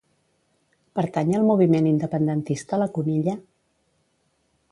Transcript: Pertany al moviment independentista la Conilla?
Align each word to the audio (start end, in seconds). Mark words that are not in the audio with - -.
Pertany 0.99 1.29
al 1.39 1.45
moviment 1.49 1.89
independentista 1.91 2.79
la 2.85 2.89
Conilla? 2.97 3.37